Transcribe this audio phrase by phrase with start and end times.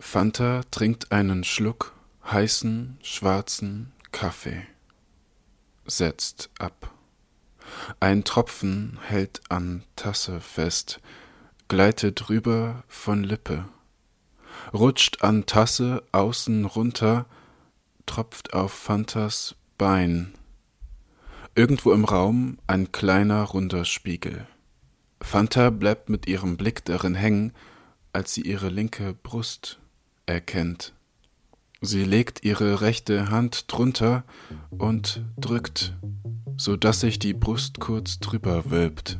[0.00, 4.66] Fanta trinkt einen Schluck heißen, schwarzen Kaffee,
[5.86, 6.92] setzt ab.
[8.00, 11.00] Ein Tropfen hält an Tasse fest,
[11.68, 13.66] gleitet rüber von Lippe,
[14.72, 17.26] rutscht an Tasse außen runter,
[18.06, 20.32] tropft auf Fantas Bein.
[21.54, 24.46] Irgendwo im Raum ein kleiner runder Spiegel.
[25.20, 27.52] Fanta bleibt mit ihrem Blick darin hängen,
[28.12, 29.78] als sie ihre linke Brust
[30.30, 30.94] erkennt.
[31.82, 34.24] Sie legt ihre rechte Hand drunter
[34.70, 35.94] und drückt,
[36.56, 39.18] so dass sich die Brust kurz drüber wölbt.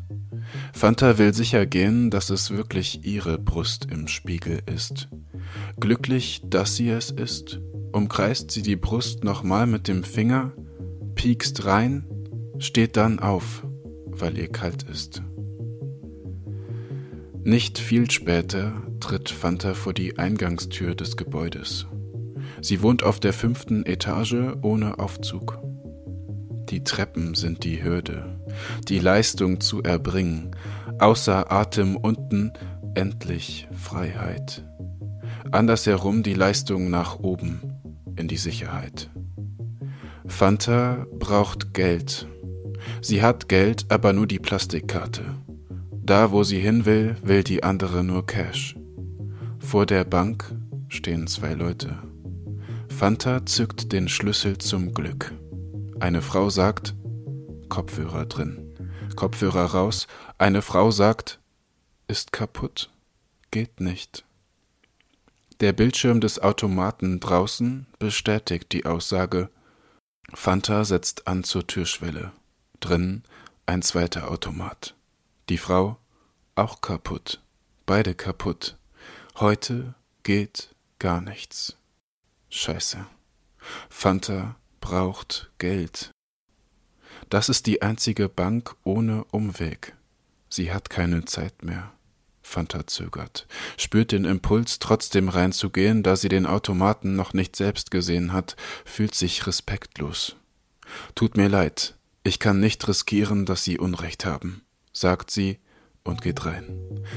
[0.72, 5.08] Fanta will sicher gehen, dass es wirklich ihre Brust im Spiegel ist.
[5.78, 7.60] Glücklich, dass sie es ist,
[7.92, 10.52] umkreist sie die Brust nochmal mit dem Finger,
[11.14, 12.04] piekst rein,
[12.58, 13.66] steht dann auf,
[14.06, 15.22] weil ihr kalt ist.
[17.42, 21.86] Nicht viel später tritt Fanta vor die Eingangstür des Gebäudes.
[22.60, 25.58] Sie wohnt auf der fünften Etage ohne Aufzug.
[26.68, 28.40] Die Treppen sind die Hürde,
[28.88, 30.54] die Leistung zu erbringen,
[30.98, 32.52] außer Atem unten
[32.94, 34.64] endlich Freiheit.
[35.50, 37.60] Andersherum die Leistung nach oben
[38.16, 39.10] in die Sicherheit.
[40.26, 42.28] Fanta braucht Geld.
[43.00, 45.24] Sie hat Geld, aber nur die Plastikkarte.
[46.02, 48.76] Da, wo sie hin will, will die andere nur Cash.
[49.60, 50.52] Vor der Bank
[50.88, 51.96] stehen zwei Leute.
[52.88, 55.32] Fanta zückt den Schlüssel zum Glück.
[56.00, 56.94] Eine Frau sagt,
[57.68, 58.74] Kopfhörer drin.
[59.14, 60.08] Kopfhörer raus.
[60.38, 61.38] Eine Frau sagt,
[62.08, 62.90] ist kaputt.
[63.50, 64.24] Geht nicht.
[65.60, 69.50] Der Bildschirm des Automaten draußen bestätigt die Aussage.
[70.34, 72.32] Fanta setzt an zur Türschwelle.
[72.80, 73.22] Drin
[73.66, 74.96] ein zweiter Automat.
[75.48, 75.98] Die Frau
[76.54, 77.40] auch kaputt.
[77.86, 78.79] Beide kaputt.
[79.40, 81.78] Heute geht gar nichts.
[82.50, 83.06] Scheiße.
[83.88, 86.10] Fanta braucht Geld.
[87.30, 89.96] Das ist die einzige Bank ohne Umweg.
[90.50, 91.90] Sie hat keine Zeit mehr.
[92.42, 93.46] Fanta zögert,
[93.78, 99.14] spürt den Impuls, trotzdem reinzugehen, da sie den Automaten noch nicht selbst gesehen hat, fühlt
[99.14, 100.36] sich respektlos.
[101.14, 104.60] Tut mir leid, ich kann nicht riskieren, dass Sie Unrecht haben,
[104.92, 105.60] sagt sie
[106.10, 106.64] und geht rein.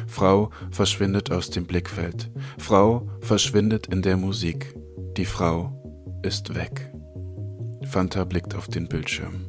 [0.08, 2.32] Frau verschwindet aus dem Blickfeld.
[2.58, 4.74] Frau verschwindet in der Musik.
[5.18, 6.92] Die Frau ist weg.
[7.86, 9.46] Fanta blickt auf den Bildschirm.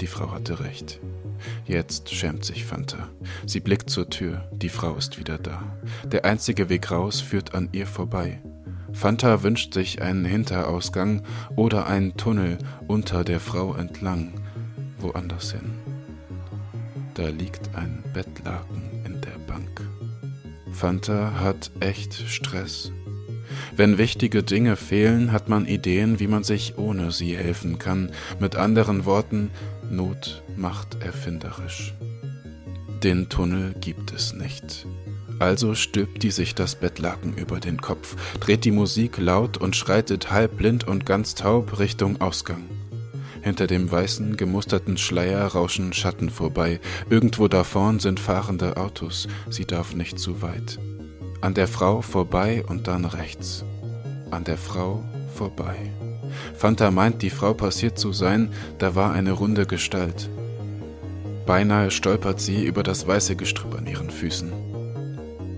[0.00, 1.00] Die Frau hatte recht.
[1.66, 3.08] Jetzt schämt sich Fanta.
[3.46, 4.48] Sie blickt zur Tür.
[4.52, 5.62] Die Frau ist wieder da.
[6.04, 8.40] Der einzige Weg raus führt an ihr vorbei.
[8.92, 11.22] Fanta wünscht sich einen Hinterausgang
[11.56, 14.34] oder einen Tunnel unter der Frau entlang,
[14.98, 15.83] woanders hin.
[17.14, 19.80] Da liegt ein Bettlaken in der Bank.
[20.72, 22.90] Fanta hat echt Stress.
[23.76, 28.10] Wenn wichtige Dinge fehlen, hat man Ideen, wie man sich ohne sie helfen kann.
[28.40, 29.50] Mit anderen Worten,
[29.88, 31.94] Not macht erfinderisch.
[33.04, 34.86] Den Tunnel gibt es nicht.
[35.38, 40.30] Also stülpt die sich das Bettlaken über den Kopf, dreht die Musik laut und schreitet
[40.32, 42.64] halb blind und ganz taub Richtung Ausgang.
[43.44, 46.80] Hinter dem weißen, gemusterten Schleier rauschen Schatten vorbei.
[47.10, 49.28] Irgendwo da vorn sind fahrende Autos.
[49.50, 50.78] Sie darf nicht zu weit.
[51.42, 53.62] An der Frau vorbei und dann rechts.
[54.30, 55.04] An der Frau
[55.34, 55.76] vorbei.
[56.56, 60.30] Fanta meint, die Frau passiert zu sein, da war eine runde Gestalt.
[61.44, 64.50] Beinahe stolpert sie über das weiße Gestrüpp an ihren Füßen.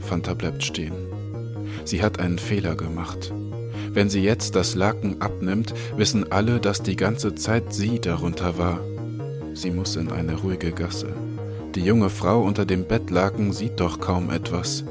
[0.01, 0.97] Fanta bleibt stehen.
[1.85, 3.33] Sie hat einen Fehler gemacht.
[3.97, 8.79] Wenn sie jetzt das Laken abnimmt, wissen alle, dass die ganze Zeit sie darunter war.
[9.55, 11.15] Sie muss in eine ruhige Gasse.
[11.75, 14.85] Die junge Frau unter dem Bettlaken sieht doch kaum etwas.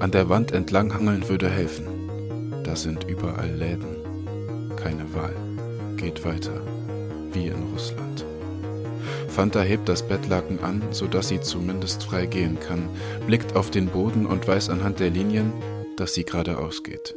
[0.00, 1.84] An der Wand entlanghangeln würde helfen.
[2.64, 3.98] Da sind überall Läden.
[4.76, 5.36] Keine Wahl.
[5.98, 6.62] Geht weiter.
[7.34, 8.24] Wie in Russland.
[9.28, 12.88] Fanta hebt das Bettlaken an, sodass sie zumindest frei gehen kann,
[13.26, 15.52] blickt auf den Boden und weiß anhand der Linien,
[15.98, 17.14] dass sie geradeaus geht.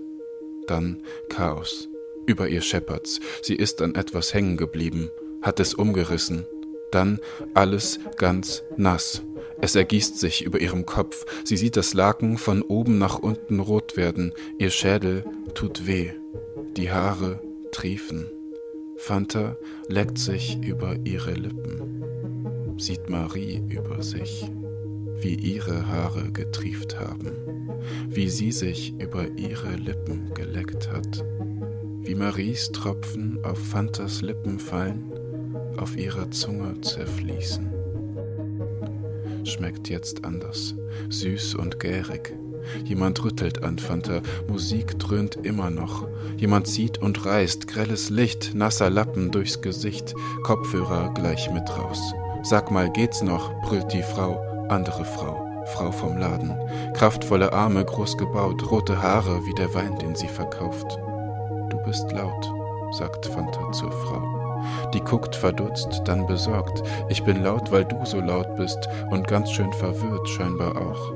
[0.70, 1.90] Dann Chaos.
[2.28, 3.20] Über ihr scheppert's.
[3.42, 5.10] Sie ist an etwas hängen geblieben,
[5.42, 6.46] hat es umgerissen.
[6.92, 7.20] Dann
[7.56, 9.24] alles ganz nass.
[9.62, 11.26] Es ergießt sich über ihrem Kopf.
[11.44, 14.34] Sie sieht das Laken von oben nach unten rot werden.
[14.60, 15.26] Ihr Schädel
[15.56, 16.12] tut weh.
[16.78, 18.30] Die Haare triefen.
[18.98, 19.58] Fanta
[19.88, 22.76] leckt sich über ihre Lippen.
[22.78, 24.46] Sieht Marie über sich,
[25.22, 27.32] wie ihre Haare getrieft haben,
[28.08, 31.24] wie sie sich über ihre Lippen geleckt hat,
[32.02, 35.12] wie Maries Tropfen auf Fantas Lippen fallen,
[35.78, 37.80] auf ihrer Zunge zerfließen
[39.46, 40.76] schmeckt jetzt anders,
[41.10, 42.34] süß und gärig,
[42.86, 46.08] Jemand rüttelt an Fanta, Musik dröhnt immer noch.
[46.38, 50.14] Jemand zieht und reißt, grelles Licht, nasser Lappen durchs Gesicht,
[50.44, 52.14] Kopfhörer gleich mit raus.
[52.44, 53.52] Sag mal, geht's noch?
[53.62, 54.40] brüllt die Frau,
[54.70, 56.56] andere Frau, Frau vom Laden.
[56.94, 60.98] Kraftvolle Arme, groß gebaut, rote Haare wie der Wein, den sie verkauft.
[61.70, 62.52] Du bist laut,
[62.92, 64.22] sagt Fanta zur Frau.
[64.94, 66.84] Die guckt verdutzt, dann besorgt.
[67.08, 71.14] Ich bin laut, weil du so laut bist und ganz schön verwirrt scheinbar auch.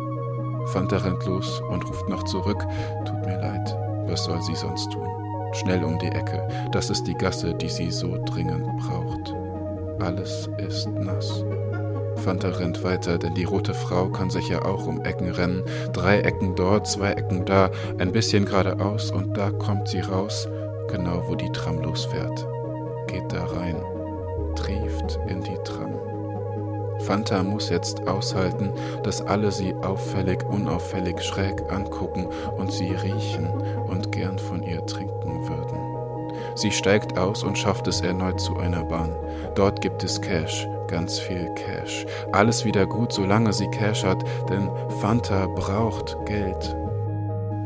[0.67, 2.65] Fanta rennt los und ruft noch zurück.
[3.05, 3.75] Tut mir leid,
[4.07, 5.07] was soll sie sonst tun?
[5.53, 9.33] Schnell um die Ecke, das ist die Gasse, die sie so dringend braucht.
[10.00, 11.44] Alles ist nass.
[12.23, 15.63] Fanta rennt weiter, denn die rote Frau kann sich ja auch um Ecken rennen.
[15.91, 20.47] Drei Ecken dort, zwei Ecken da, ein bisschen geradeaus und da kommt sie raus,
[20.89, 22.47] genau wo die Tram losfährt.
[23.07, 23.75] Geht da rein,
[24.55, 25.99] trieft in die Tram.
[26.99, 28.71] Fanta muss jetzt aushalten,
[29.03, 32.27] dass alle sie auffällig, unauffällig schräg angucken
[32.57, 33.47] und sie riechen
[33.87, 35.92] und gern von ihr trinken würden.
[36.55, 39.15] Sie steigt aus und schafft es erneut zu einer Bahn.
[39.55, 42.05] Dort gibt es Cash, ganz viel Cash.
[42.31, 44.69] Alles wieder gut, solange sie Cash hat, denn
[45.01, 46.75] Fanta braucht Geld.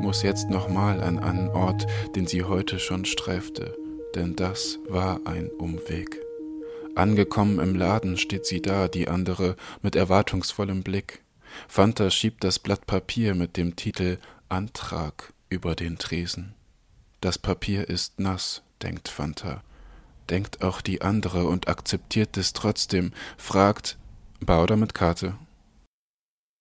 [0.02, 3.76] Muss jetzt nochmal an einen Ort, den sie heute schon streifte,
[4.16, 6.22] denn das war ein Umweg.
[6.96, 11.22] Angekommen im Laden steht sie da, die andere, mit erwartungsvollem Blick.
[11.68, 14.18] Fanta schiebt das Blatt Papier mit dem Titel
[14.50, 16.54] Antrag über den Tresen.
[17.22, 19.64] Das Papier ist nass, denkt Fanta.
[20.30, 23.98] Denkt auch die andere und akzeptiert es trotzdem, fragt,
[24.40, 25.36] Bar oder mit Karte?